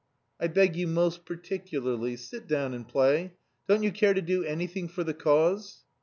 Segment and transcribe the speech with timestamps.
[0.39, 3.33] "I beg you most particularly, sit down and play.
[3.67, 5.83] Don't you care to do anything for the cause?"